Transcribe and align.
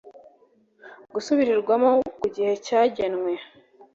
Gisubirwamo 1.11 1.89
ku 2.19 2.25
gihe 2.35 2.53
cyagenwe 2.65 3.31